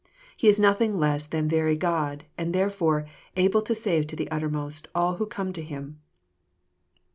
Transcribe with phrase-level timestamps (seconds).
[0.35, 4.31] He is nothing less than very God, and therefore '^ able to save to the
[4.31, 5.99] uttermost" all who come to Him.